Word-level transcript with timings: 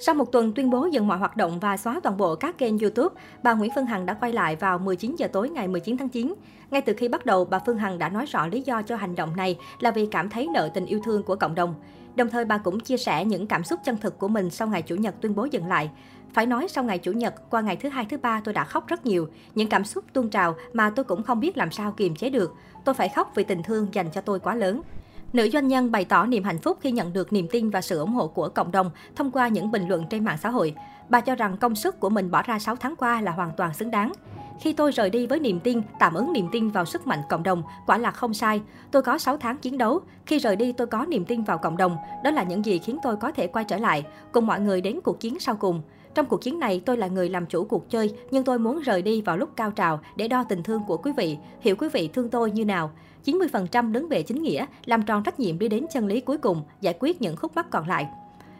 Sau 0.00 0.14
một 0.14 0.32
tuần 0.32 0.52
tuyên 0.52 0.70
bố 0.70 0.86
dừng 0.86 1.06
mọi 1.06 1.18
hoạt 1.18 1.36
động 1.36 1.60
và 1.60 1.76
xóa 1.76 2.00
toàn 2.02 2.16
bộ 2.16 2.34
các 2.34 2.58
kênh 2.58 2.78
YouTube, 2.78 3.14
bà 3.42 3.54
Nguyễn 3.54 3.70
Phương 3.74 3.86
Hằng 3.86 4.06
đã 4.06 4.14
quay 4.14 4.32
lại 4.32 4.56
vào 4.56 4.78
19 4.78 5.16
giờ 5.16 5.28
tối 5.32 5.48
ngày 5.48 5.68
19 5.68 5.96
tháng 5.96 6.08
9. 6.08 6.34
Ngay 6.70 6.80
từ 6.80 6.94
khi 6.96 7.08
bắt 7.08 7.26
đầu, 7.26 7.44
bà 7.44 7.58
Phương 7.58 7.78
Hằng 7.78 7.98
đã 7.98 8.08
nói 8.08 8.26
rõ 8.26 8.46
lý 8.46 8.60
do 8.60 8.82
cho 8.82 8.96
hành 8.96 9.14
động 9.14 9.36
này 9.36 9.58
là 9.80 9.90
vì 9.90 10.06
cảm 10.06 10.30
thấy 10.30 10.48
nợ 10.54 10.70
tình 10.74 10.86
yêu 10.86 11.00
thương 11.04 11.22
của 11.22 11.36
cộng 11.36 11.54
đồng. 11.54 11.74
Đồng 12.16 12.30
thời 12.30 12.44
bà 12.44 12.58
cũng 12.58 12.80
chia 12.80 12.96
sẻ 12.96 13.24
những 13.24 13.46
cảm 13.46 13.64
xúc 13.64 13.80
chân 13.84 13.96
thực 13.96 14.18
của 14.18 14.28
mình 14.28 14.50
sau 14.50 14.68
ngày 14.68 14.82
Chủ 14.82 14.94
nhật 14.94 15.14
tuyên 15.20 15.34
bố 15.34 15.44
dừng 15.44 15.66
lại. 15.66 15.90
Phải 16.32 16.46
nói 16.46 16.66
sau 16.68 16.84
ngày 16.84 16.98
Chủ 16.98 17.12
nhật, 17.12 17.50
qua 17.50 17.60
ngày 17.60 17.76
thứ 17.76 17.88
hai, 17.88 18.06
thứ 18.10 18.16
ba 18.16 18.40
tôi 18.44 18.54
đã 18.54 18.64
khóc 18.64 18.86
rất 18.86 19.06
nhiều. 19.06 19.28
Những 19.54 19.68
cảm 19.68 19.84
xúc 19.84 20.04
tuôn 20.12 20.30
trào 20.30 20.54
mà 20.72 20.90
tôi 20.90 21.04
cũng 21.04 21.22
không 21.22 21.40
biết 21.40 21.56
làm 21.56 21.70
sao 21.70 21.92
kiềm 21.92 22.16
chế 22.16 22.30
được. 22.30 22.54
Tôi 22.84 22.94
phải 22.94 23.08
khóc 23.08 23.32
vì 23.34 23.44
tình 23.44 23.62
thương 23.62 23.88
dành 23.92 24.10
cho 24.10 24.20
tôi 24.20 24.40
quá 24.40 24.54
lớn. 24.54 24.82
Nữ 25.32 25.48
doanh 25.52 25.68
nhân 25.68 25.90
bày 25.90 26.04
tỏ 26.04 26.26
niềm 26.26 26.44
hạnh 26.44 26.58
phúc 26.58 26.78
khi 26.80 26.90
nhận 26.90 27.12
được 27.12 27.32
niềm 27.32 27.46
tin 27.50 27.70
và 27.70 27.80
sự 27.80 27.98
ủng 27.98 28.12
hộ 28.12 28.28
của 28.28 28.48
cộng 28.48 28.72
đồng 28.72 28.90
thông 29.16 29.30
qua 29.30 29.48
những 29.48 29.70
bình 29.70 29.88
luận 29.88 30.04
trên 30.10 30.24
mạng 30.24 30.38
xã 30.42 30.50
hội. 30.50 30.74
Bà 31.08 31.20
cho 31.20 31.34
rằng 31.34 31.56
công 31.56 31.74
sức 31.74 32.00
của 32.00 32.08
mình 32.08 32.30
bỏ 32.30 32.42
ra 32.42 32.58
6 32.58 32.76
tháng 32.76 32.96
qua 32.96 33.20
là 33.20 33.32
hoàn 33.32 33.50
toàn 33.56 33.74
xứng 33.74 33.90
đáng. 33.90 34.12
Khi 34.60 34.72
tôi 34.72 34.92
rời 34.92 35.10
đi 35.10 35.26
với 35.26 35.40
niềm 35.40 35.60
tin, 35.60 35.82
tạm 35.98 36.14
ứng 36.14 36.32
niềm 36.32 36.48
tin 36.52 36.68
vào 36.68 36.84
sức 36.84 37.06
mạnh 37.06 37.22
cộng 37.28 37.42
đồng, 37.42 37.62
quả 37.86 37.98
là 37.98 38.10
không 38.10 38.34
sai. 38.34 38.62
Tôi 38.90 39.02
có 39.02 39.18
6 39.18 39.36
tháng 39.36 39.56
chiến 39.56 39.78
đấu. 39.78 40.00
Khi 40.26 40.38
rời 40.38 40.56
đi 40.56 40.72
tôi 40.72 40.86
có 40.86 41.06
niềm 41.08 41.24
tin 41.24 41.42
vào 41.42 41.58
cộng 41.58 41.76
đồng. 41.76 41.96
Đó 42.24 42.30
là 42.30 42.42
những 42.42 42.64
gì 42.64 42.78
khiến 42.78 42.98
tôi 43.02 43.16
có 43.16 43.32
thể 43.32 43.46
quay 43.46 43.64
trở 43.64 43.76
lại, 43.76 44.06
cùng 44.32 44.46
mọi 44.46 44.60
người 44.60 44.80
đến 44.80 45.00
cuộc 45.04 45.20
chiến 45.20 45.40
sau 45.40 45.56
cùng. 45.56 45.82
Trong 46.14 46.26
cuộc 46.26 46.42
chiến 46.42 46.58
này, 46.58 46.82
tôi 46.86 46.96
là 46.96 47.06
người 47.06 47.28
làm 47.28 47.46
chủ 47.46 47.64
cuộc 47.64 47.90
chơi, 47.90 48.14
nhưng 48.30 48.44
tôi 48.44 48.58
muốn 48.58 48.80
rời 48.80 49.02
đi 49.02 49.22
vào 49.22 49.36
lúc 49.36 49.50
cao 49.56 49.70
trào 49.70 50.00
để 50.16 50.28
đo 50.28 50.44
tình 50.48 50.62
thương 50.62 50.82
của 50.86 50.96
quý 50.96 51.12
vị, 51.16 51.38
hiểu 51.60 51.76
quý 51.76 51.88
vị 51.92 52.08
thương 52.08 52.30
tôi 52.30 52.50
như 52.50 52.64
nào. 52.64 52.90
90% 53.24 53.92
đứng 53.92 54.08
về 54.08 54.22
chính 54.22 54.42
nghĩa, 54.42 54.66
làm 54.84 55.02
tròn 55.02 55.22
trách 55.22 55.40
nhiệm 55.40 55.58
đi 55.58 55.68
đến 55.68 55.86
chân 55.92 56.06
lý 56.06 56.20
cuối 56.20 56.38
cùng, 56.38 56.62
giải 56.80 56.94
quyết 57.00 57.22
những 57.22 57.36
khúc 57.36 57.56
mắc 57.56 57.70
còn 57.70 57.88
lại. 57.88 58.06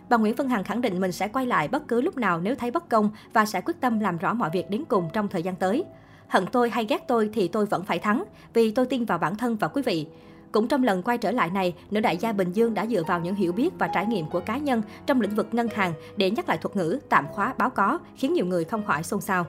Bà 0.09 0.17
Nguyễn 0.17 0.37
Phương 0.37 0.49
Hằng 0.49 0.65
khẳng 0.65 0.81
định 0.81 1.01
mình 1.01 1.13
sẽ 1.13 1.29
quay 1.29 1.47
lại 1.47 1.69
bất 1.69 1.89
cứ 1.89 2.01
lúc 2.01 2.17
nào 2.17 2.41
nếu 2.41 2.55
thấy 2.55 2.71
bất 2.71 2.89
công 2.89 3.11
và 3.33 3.47
sẽ 3.47 3.61
quyết 3.61 3.81
tâm 3.81 4.01
làm 4.01 4.19
rõ 4.19 4.35
mọi 4.35 4.51
việc 4.53 4.71
đến 4.71 4.85
cùng 4.89 5.09
trong 5.13 5.29
thời 5.29 5.43
gian 5.43 5.57
tới. 5.57 5.85
Hận 6.29 6.47
tôi 6.47 6.71
hay 6.71 6.87
ghét 6.89 7.05
tôi 7.09 7.31
thì 7.33 7.49
tôi 7.49 7.67
vẫn 7.67 7.85
phải 7.85 7.99
thắng, 7.99 8.25
vì 8.55 8.71
tôi 8.71 8.87
tin 8.87 9.05
vào 9.05 9.19
bản 9.19 9.37
thân 9.37 9.57
và 9.57 9.69
quý 9.69 9.83
vị. 9.83 10.07
Cũng 10.53 10.69
trong 10.69 10.83
lần 10.83 11.03
quay 11.03 11.19
trở 11.19 11.31
lại 11.31 11.51
này, 11.51 11.75
nữ 11.91 12.01
đại 12.01 12.17
gia 12.17 12.33
Bình 12.33 12.53
Dương 12.53 12.75
đã 12.75 12.87
dựa 12.87 13.03
vào 13.07 13.21
những 13.21 13.35
hiểu 13.35 13.53
biết 13.53 13.71
và 13.79 13.89
trải 13.89 14.07
nghiệm 14.07 14.27
của 14.27 14.41
cá 14.41 14.57
nhân 14.57 14.83
trong 15.07 15.21
lĩnh 15.21 15.35
vực 15.35 15.49
ngân 15.53 15.69
hàng 15.75 15.93
để 16.17 16.31
nhắc 16.31 16.49
lại 16.49 16.59
thuật 16.59 16.77
ngữ 16.77 16.99
tạm 17.09 17.27
khóa 17.29 17.55
báo 17.59 17.71
có, 17.71 17.99
khiến 18.17 18.33
nhiều 18.33 18.47
người 18.47 18.65
không 18.65 18.85
khỏi 18.85 19.03
xôn 19.03 19.21
xao. 19.21 19.47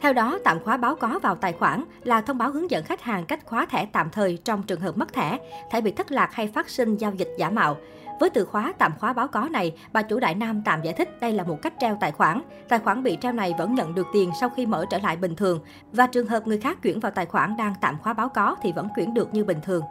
Theo 0.00 0.12
đó, 0.12 0.38
tạm 0.44 0.60
khóa 0.64 0.76
báo 0.76 0.94
có 0.94 1.18
vào 1.22 1.34
tài 1.34 1.52
khoản 1.52 1.84
là 2.04 2.20
thông 2.20 2.38
báo 2.38 2.50
hướng 2.50 2.70
dẫn 2.70 2.84
khách 2.84 3.02
hàng 3.02 3.24
cách 3.24 3.46
khóa 3.46 3.66
thẻ 3.66 3.86
tạm 3.86 4.10
thời 4.10 4.38
trong 4.44 4.62
trường 4.62 4.80
hợp 4.80 4.98
mất 4.98 5.12
thẻ, 5.12 5.38
thẻ 5.70 5.80
bị 5.80 5.90
thất 5.90 6.12
lạc 6.12 6.34
hay 6.34 6.48
phát 6.48 6.70
sinh 6.70 6.96
giao 6.96 7.12
dịch 7.14 7.28
giả 7.38 7.50
mạo. 7.50 7.76
Với 8.20 8.30
từ 8.30 8.44
khóa 8.44 8.72
tạm 8.78 8.92
khóa 8.98 9.12
báo 9.12 9.28
có 9.28 9.48
này, 9.50 9.74
bà 9.92 10.02
chủ 10.02 10.18
Đại 10.18 10.34
Nam 10.34 10.62
tạm 10.64 10.82
giải 10.82 10.94
thích 10.94 11.20
đây 11.20 11.32
là 11.32 11.44
một 11.44 11.58
cách 11.62 11.74
treo 11.80 11.98
tài 12.00 12.12
khoản. 12.12 12.42
Tài 12.68 12.78
khoản 12.78 13.02
bị 13.02 13.18
treo 13.20 13.32
này 13.32 13.54
vẫn 13.58 13.74
nhận 13.74 13.94
được 13.94 14.06
tiền 14.12 14.30
sau 14.40 14.48
khi 14.48 14.66
mở 14.66 14.86
trở 14.90 14.98
lại 14.98 15.16
bình 15.16 15.36
thường 15.36 15.60
và 15.92 16.06
trường 16.06 16.26
hợp 16.26 16.46
người 16.46 16.60
khác 16.60 16.82
chuyển 16.82 17.00
vào 17.00 17.12
tài 17.12 17.26
khoản 17.26 17.56
đang 17.56 17.74
tạm 17.80 17.98
khóa 17.98 18.12
báo 18.12 18.28
có 18.28 18.56
thì 18.62 18.72
vẫn 18.72 18.88
chuyển 18.96 19.14
được 19.14 19.34
như 19.34 19.44
bình 19.44 19.60
thường. 19.62 19.82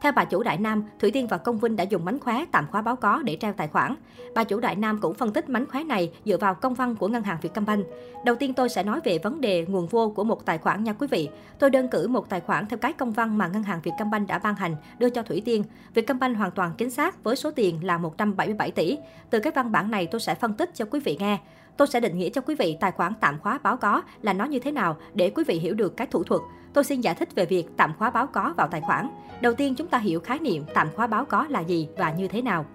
Theo 0.00 0.12
bà 0.12 0.24
chủ 0.24 0.42
Đại 0.42 0.58
Nam, 0.58 0.84
Thủy 0.98 1.10
Tiên 1.10 1.26
và 1.26 1.38
Công 1.38 1.58
Vinh 1.58 1.76
đã 1.76 1.84
dùng 1.84 2.04
mánh 2.04 2.20
khóe 2.20 2.44
tạm 2.52 2.66
khóa 2.70 2.82
báo 2.82 2.96
có 2.96 3.22
để 3.24 3.36
treo 3.40 3.52
tài 3.52 3.68
khoản. 3.68 3.94
Bà 4.34 4.44
chủ 4.44 4.60
Đại 4.60 4.76
Nam 4.76 4.98
cũng 5.00 5.14
phân 5.14 5.32
tích 5.32 5.48
mánh 5.48 5.66
khóe 5.66 5.84
này 5.84 6.12
dựa 6.24 6.36
vào 6.36 6.54
công 6.54 6.74
văn 6.74 6.94
của 6.96 7.08
ngân 7.08 7.22
hàng 7.22 7.38
Vietcombank. 7.42 7.86
Đầu 8.24 8.36
tiên 8.36 8.54
tôi 8.54 8.68
sẽ 8.68 8.82
nói 8.82 9.00
về 9.04 9.18
vấn 9.18 9.40
đề 9.40 9.66
nguồn 9.68 9.86
vô 9.86 10.12
của 10.16 10.24
một 10.24 10.44
tài 10.44 10.58
khoản 10.58 10.84
nha 10.84 10.92
quý 10.92 11.06
vị. 11.10 11.28
Tôi 11.58 11.70
đơn 11.70 11.88
cử 11.88 12.08
một 12.08 12.28
tài 12.28 12.40
khoản 12.40 12.66
theo 12.66 12.78
cái 12.78 12.92
công 12.92 13.12
văn 13.12 13.38
mà 13.38 13.48
ngân 13.48 13.62
hàng 13.62 13.80
Vietcombank 13.82 14.28
đã 14.28 14.38
ban 14.38 14.54
hành 14.54 14.76
đưa 14.98 15.10
cho 15.10 15.22
Thủy 15.22 15.42
Tiên. 15.44 15.64
Vietcombank 15.94 16.38
hoàn 16.38 16.50
toàn 16.50 16.72
chính 16.78 16.90
xác 16.90 17.24
với 17.24 17.36
số 17.36 17.50
tiền 17.50 17.84
là 17.84 17.98
177 17.98 18.70
tỷ. 18.70 18.98
Từ 19.30 19.40
cái 19.40 19.52
văn 19.56 19.72
bản 19.72 19.90
này 19.90 20.06
tôi 20.06 20.20
sẽ 20.20 20.34
phân 20.34 20.52
tích 20.52 20.70
cho 20.74 20.84
quý 20.90 21.00
vị 21.00 21.16
nghe. 21.20 21.38
Tôi 21.76 21.88
sẽ 21.88 22.00
định 22.00 22.18
nghĩa 22.18 22.28
cho 22.28 22.40
quý 22.40 22.54
vị 22.54 22.76
tài 22.80 22.92
khoản 22.92 23.12
tạm 23.20 23.38
khóa 23.38 23.58
báo 23.62 23.76
có 23.76 24.02
là 24.22 24.32
nó 24.32 24.44
như 24.44 24.58
thế 24.58 24.72
nào 24.72 24.96
để 25.14 25.30
quý 25.30 25.44
vị 25.46 25.58
hiểu 25.58 25.74
được 25.74 25.96
cái 25.96 26.06
thủ 26.06 26.24
thuật. 26.24 26.40
Tôi 26.78 26.84
xin 26.84 27.00
giải 27.00 27.14
thích 27.14 27.34
về 27.34 27.46
việc 27.46 27.64
tạm 27.76 27.92
khóa 27.98 28.10
báo 28.10 28.26
có 28.26 28.54
vào 28.56 28.68
tài 28.68 28.80
khoản. 28.80 29.08
Đầu 29.40 29.54
tiên, 29.54 29.74
chúng 29.74 29.86
ta 29.86 29.98
hiểu 29.98 30.20
khái 30.20 30.38
niệm 30.38 30.64
tạm 30.74 30.88
khóa 30.96 31.06
báo 31.06 31.24
có 31.24 31.46
là 31.48 31.60
gì 31.60 31.88
và 31.96 32.12
như 32.12 32.28
thế 32.28 32.42
nào. 32.42 32.66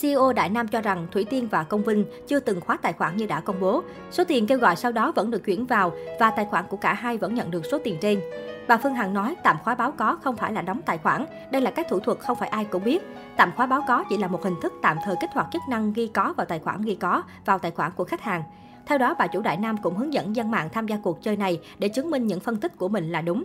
CEO 0.00 0.32
Đại 0.32 0.48
Nam 0.48 0.68
cho 0.68 0.80
rằng 0.80 1.06
Thủy 1.10 1.24
Tiên 1.24 1.48
và 1.50 1.62
Công 1.62 1.82
Vinh 1.82 2.04
chưa 2.26 2.40
từng 2.40 2.60
khóa 2.60 2.76
tài 2.76 2.92
khoản 2.92 3.16
như 3.16 3.26
đã 3.26 3.40
công 3.40 3.60
bố. 3.60 3.82
Số 4.10 4.24
tiền 4.24 4.46
kêu 4.46 4.58
gọi 4.58 4.76
sau 4.76 4.92
đó 4.92 5.12
vẫn 5.12 5.30
được 5.30 5.44
chuyển 5.44 5.66
vào 5.66 5.92
và 6.20 6.30
tài 6.30 6.44
khoản 6.44 6.64
của 6.68 6.76
cả 6.76 6.94
hai 6.94 7.18
vẫn 7.18 7.34
nhận 7.34 7.50
được 7.50 7.66
số 7.70 7.78
tiền 7.84 7.98
trên. 8.00 8.20
Bà 8.68 8.76
Phương 8.76 8.94
Hằng 8.94 9.14
nói 9.14 9.36
tạm 9.42 9.56
khóa 9.64 9.74
báo 9.74 9.92
có 9.92 10.18
không 10.22 10.36
phải 10.36 10.52
là 10.52 10.62
đóng 10.62 10.80
tài 10.86 10.98
khoản, 10.98 11.26
đây 11.50 11.62
là 11.62 11.70
các 11.70 11.86
thủ 11.88 12.00
thuật 12.00 12.18
không 12.18 12.38
phải 12.38 12.48
ai 12.48 12.64
cũng 12.64 12.84
biết. 12.84 13.02
Tạm 13.36 13.52
khóa 13.56 13.66
báo 13.66 13.84
có 13.88 14.04
chỉ 14.08 14.16
là 14.16 14.28
một 14.28 14.44
hình 14.44 14.60
thức 14.62 14.72
tạm 14.82 14.96
thời 15.04 15.16
kích 15.20 15.30
hoạt 15.32 15.46
chức 15.52 15.62
năng 15.68 15.92
ghi 15.92 16.06
có 16.06 16.34
vào 16.36 16.46
tài 16.46 16.58
khoản 16.58 16.82
ghi 16.82 16.94
có 16.94 17.22
vào 17.44 17.58
tài 17.58 17.70
khoản 17.70 17.92
của 17.96 18.04
khách 18.04 18.20
hàng. 18.20 18.42
Theo 18.86 18.98
đó, 18.98 19.14
bà 19.18 19.26
chủ 19.26 19.40
Đại 19.40 19.56
Nam 19.56 19.76
cũng 19.76 19.96
hướng 19.96 20.12
dẫn 20.12 20.36
dân 20.36 20.50
mạng 20.50 20.68
tham 20.72 20.86
gia 20.86 20.96
cuộc 20.96 21.22
chơi 21.22 21.36
này 21.36 21.60
để 21.78 21.88
chứng 21.88 22.10
minh 22.10 22.26
những 22.26 22.40
phân 22.40 22.56
tích 22.56 22.76
của 22.76 22.88
mình 22.88 23.12
là 23.12 23.22
đúng. 23.22 23.44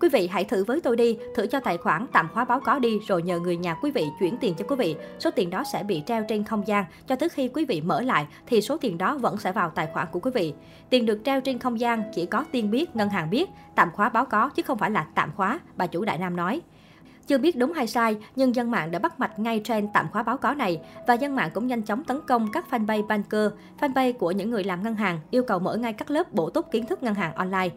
Quý 0.00 0.08
vị 0.08 0.28
hãy 0.32 0.44
thử 0.44 0.64
với 0.64 0.80
tôi 0.80 0.96
đi, 0.96 1.18
thử 1.34 1.46
cho 1.46 1.60
tài 1.60 1.76
khoản 1.76 2.06
tạm 2.12 2.28
khóa 2.34 2.44
báo 2.44 2.60
có 2.60 2.78
đi 2.78 2.98
rồi 3.06 3.22
nhờ 3.22 3.38
người 3.38 3.56
nhà 3.56 3.74
quý 3.74 3.90
vị 3.90 4.06
chuyển 4.20 4.36
tiền 4.40 4.54
cho 4.58 4.64
quý 4.68 4.76
vị. 4.76 4.96
Số 5.18 5.30
tiền 5.30 5.50
đó 5.50 5.64
sẽ 5.72 5.82
bị 5.82 6.02
treo 6.06 6.24
trên 6.28 6.44
không 6.44 6.66
gian 6.66 6.84
cho 7.06 7.16
tới 7.16 7.28
khi 7.28 7.48
quý 7.48 7.64
vị 7.64 7.80
mở 7.80 8.00
lại 8.00 8.26
thì 8.46 8.60
số 8.60 8.76
tiền 8.76 8.98
đó 8.98 9.18
vẫn 9.18 9.36
sẽ 9.36 9.52
vào 9.52 9.70
tài 9.70 9.88
khoản 9.92 10.06
của 10.12 10.20
quý 10.20 10.30
vị. 10.34 10.54
Tiền 10.90 11.06
được 11.06 11.20
treo 11.24 11.40
trên 11.40 11.58
không 11.58 11.80
gian 11.80 12.02
chỉ 12.14 12.26
có 12.26 12.44
tiên 12.52 12.70
biết, 12.70 12.96
ngân 12.96 13.08
hàng 13.08 13.30
biết, 13.30 13.50
tạm 13.74 13.90
khóa 13.90 14.08
báo 14.08 14.24
có 14.24 14.48
chứ 14.48 14.62
không 14.62 14.78
phải 14.78 14.90
là 14.90 15.06
tạm 15.14 15.30
khóa, 15.36 15.60
bà 15.76 15.86
chủ 15.86 16.04
Đại 16.04 16.18
Nam 16.18 16.36
nói. 16.36 16.60
Chưa 17.26 17.38
biết 17.38 17.56
đúng 17.56 17.72
hay 17.72 17.86
sai, 17.86 18.16
nhưng 18.36 18.54
dân 18.54 18.70
mạng 18.70 18.90
đã 18.90 18.98
bắt 18.98 19.20
mạch 19.20 19.38
ngay 19.38 19.60
trend 19.64 19.88
tạm 19.94 20.08
khóa 20.12 20.22
báo 20.22 20.36
có 20.36 20.54
này 20.54 20.80
và 21.06 21.14
dân 21.14 21.36
mạng 21.36 21.50
cũng 21.54 21.66
nhanh 21.66 21.82
chóng 21.82 22.04
tấn 22.04 22.20
công 22.26 22.48
các 22.52 22.64
fanpage 22.70 23.06
banker, 23.06 23.50
fanpage 23.80 24.12
của 24.12 24.30
những 24.30 24.50
người 24.50 24.64
làm 24.64 24.82
ngân 24.82 24.94
hàng 24.94 25.20
yêu 25.30 25.42
cầu 25.42 25.58
mở 25.58 25.76
ngay 25.76 25.92
các 25.92 26.10
lớp 26.10 26.32
bổ 26.32 26.50
túc 26.50 26.70
kiến 26.70 26.86
thức 26.86 27.02
ngân 27.02 27.14
hàng 27.14 27.34
online. 27.34 27.68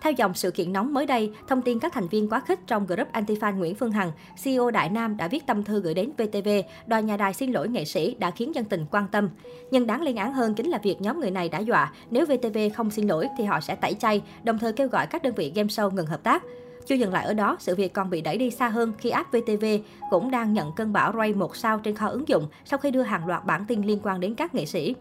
Theo 0.00 0.12
dòng 0.12 0.34
sự 0.34 0.50
kiện 0.50 0.72
nóng 0.72 0.94
mới 0.94 1.06
đây, 1.06 1.32
thông 1.48 1.62
tin 1.62 1.78
các 1.78 1.92
thành 1.92 2.08
viên 2.08 2.28
quá 2.28 2.40
khích 2.40 2.60
trong 2.66 2.86
group 2.86 3.12
anti-fan 3.12 3.56
Nguyễn 3.56 3.74
Phương 3.74 3.92
Hằng, 3.92 4.12
CEO 4.42 4.70
Đại 4.70 4.88
Nam 4.88 5.16
đã 5.16 5.28
viết 5.28 5.46
tâm 5.46 5.64
thư 5.64 5.80
gửi 5.80 5.94
đến 5.94 6.10
VTV, 6.18 6.48
đòi 6.86 7.02
nhà 7.02 7.16
đài 7.16 7.34
xin 7.34 7.52
lỗi 7.52 7.68
nghệ 7.68 7.84
sĩ 7.84 8.16
đã 8.18 8.30
khiến 8.30 8.54
dân 8.54 8.64
tình 8.64 8.86
quan 8.90 9.06
tâm. 9.12 9.28
Nhưng 9.70 9.86
đáng 9.86 10.02
lên 10.02 10.16
án 10.16 10.32
hơn 10.32 10.54
chính 10.54 10.68
là 10.68 10.78
việc 10.78 11.00
nhóm 11.00 11.20
người 11.20 11.30
này 11.30 11.48
đã 11.48 11.58
dọa 11.58 11.92
nếu 12.10 12.26
VTV 12.26 12.58
không 12.76 12.90
xin 12.90 13.06
lỗi 13.06 13.28
thì 13.38 13.44
họ 13.44 13.60
sẽ 13.60 13.74
tẩy 13.74 13.94
chay, 13.94 14.22
đồng 14.42 14.58
thời 14.58 14.72
kêu 14.72 14.88
gọi 14.88 15.06
các 15.06 15.22
đơn 15.22 15.34
vị 15.34 15.52
game 15.54 15.68
show 15.68 15.90
ngừng 15.90 16.06
hợp 16.06 16.22
tác. 16.22 16.42
Chưa 16.86 16.94
dừng 16.94 17.12
lại 17.12 17.24
ở 17.24 17.34
đó, 17.34 17.56
sự 17.60 17.74
việc 17.74 17.92
còn 17.92 18.10
bị 18.10 18.20
đẩy 18.20 18.36
đi 18.36 18.50
xa 18.50 18.68
hơn 18.68 18.92
khi 18.98 19.10
app 19.10 19.32
VTV 19.32 19.64
cũng 20.10 20.30
đang 20.30 20.52
nhận 20.52 20.72
cơn 20.72 20.92
bão 20.92 21.12
Ray 21.12 21.34
một 21.34 21.56
sao 21.56 21.78
trên 21.78 21.94
kho 21.94 22.08
ứng 22.08 22.28
dụng 22.28 22.48
sau 22.64 22.78
khi 22.78 22.90
đưa 22.90 23.02
hàng 23.02 23.26
loạt 23.26 23.44
bản 23.46 23.64
tin 23.68 23.82
liên 23.82 24.00
quan 24.02 24.20
đến 24.20 24.34
các 24.34 24.54
nghệ 24.54 24.66
sĩ. 24.66 24.94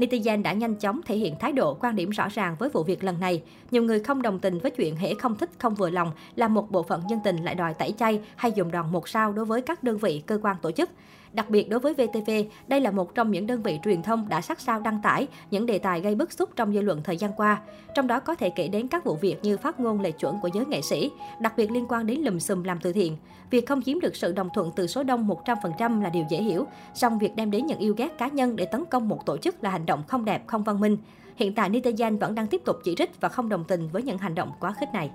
Netizen 0.00 0.42
đã 0.42 0.52
nhanh 0.52 0.74
chóng 0.74 1.00
thể 1.06 1.16
hiện 1.16 1.36
thái 1.38 1.52
độ, 1.52 1.76
quan 1.80 1.96
điểm 1.96 2.10
rõ 2.10 2.28
ràng 2.28 2.56
với 2.58 2.68
vụ 2.68 2.82
việc 2.82 3.04
lần 3.04 3.20
này. 3.20 3.42
Nhiều 3.70 3.82
người 3.82 4.00
không 4.00 4.22
đồng 4.22 4.38
tình 4.38 4.58
với 4.58 4.70
chuyện 4.70 4.96
hễ 4.96 5.14
không 5.14 5.36
thích, 5.36 5.50
không 5.58 5.74
vừa 5.74 5.90
lòng 5.90 6.12
là 6.36 6.48
một 6.48 6.70
bộ 6.70 6.82
phận 6.82 7.02
nhân 7.08 7.20
tình 7.24 7.36
lại 7.36 7.54
đòi 7.54 7.74
tẩy 7.74 7.94
chay 7.98 8.20
hay 8.36 8.52
dùng 8.52 8.70
đòn 8.70 8.92
một 8.92 9.08
sao 9.08 9.32
đối 9.32 9.44
với 9.44 9.62
các 9.62 9.82
đơn 9.82 9.98
vị, 9.98 10.22
cơ 10.26 10.38
quan 10.42 10.56
tổ 10.62 10.70
chức. 10.70 10.90
Đặc 11.32 11.50
biệt 11.50 11.68
đối 11.68 11.80
với 11.80 11.94
VTV, 11.94 12.30
đây 12.68 12.80
là 12.80 12.90
một 12.90 13.14
trong 13.14 13.30
những 13.30 13.46
đơn 13.46 13.62
vị 13.62 13.78
truyền 13.84 14.02
thông 14.02 14.28
đã 14.28 14.40
sát 14.40 14.60
sao 14.60 14.80
đăng 14.80 15.00
tải 15.02 15.26
những 15.50 15.66
đề 15.66 15.78
tài 15.78 16.00
gây 16.00 16.14
bức 16.14 16.32
xúc 16.32 16.50
trong 16.56 16.72
dư 16.72 16.80
luận 16.80 17.00
thời 17.04 17.16
gian 17.16 17.32
qua. 17.36 17.60
Trong 17.94 18.06
đó 18.06 18.20
có 18.20 18.34
thể 18.34 18.50
kể 18.50 18.68
đến 18.68 18.88
các 18.88 19.04
vụ 19.04 19.14
việc 19.14 19.36
như 19.42 19.56
phát 19.56 19.80
ngôn 19.80 20.00
lệ 20.00 20.10
chuẩn 20.10 20.40
của 20.42 20.48
giới 20.54 20.66
nghệ 20.66 20.80
sĩ, 20.80 21.10
đặc 21.40 21.56
biệt 21.56 21.70
liên 21.70 21.86
quan 21.88 22.06
đến 22.06 22.20
lùm 22.20 22.38
xùm 22.38 22.62
làm 22.62 22.78
từ 22.82 22.92
thiện. 22.92 23.16
Việc 23.50 23.66
không 23.66 23.82
chiếm 23.82 24.00
được 24.00 24.16
sự 24.16 24.32
đồng 24.32 24.48
thuận 24.54 24.70
từ 24.76 24.86
số 24.86 25.02
đông 25.02 25.28
100% 25.44 26.02
là 26.02 26.10
điều 26.10 26.24
dễ 26.30 26.38
hiểu, 26.42 26.66
song 26.94 27.18
việc 27.18 27.36
đem 27.36 27.50
đến 27.50 27.66
những 27.66 27.78
yêu 27.78 27.94
ghét 27.96 28.18
cá 28.18 28.28
nhân 28.28 28.56
để 28.56 28.64
tấn 28.64 28.84
công 28.84 29.08
một 29.08 29.26
tổ 29.26 29.36
chức 29.36 29.64
là 29.64 29.70
hành 29.70 29.86
động 29.86 29.89
không 30.06 30.24
đẹp, 30.24 30.46
không 30.46 30.64
văn 30.64 30.80
minh. 30.80 30.96
Hiện 31.36 31.54
tại 31.54 31.70
netizen 31.70 32.18
vẫn 32.18 32.34
đang 32.34 32.46
tiếp 32.46 32.60
tục 32.64 32.76
chỉ 32.84 32.94
trích 32.94 33.20
và 33.20 33.28
không 33.28 33.48
đồng 33.48 33.64
tình 33.64 33.88
với 33.88 34.02
những 34.02 34.18
hành 34.18 34.34
động 34.34 34.52
quá 34.60 34.72
khích 34.80 34.88
này. 34.92 35.10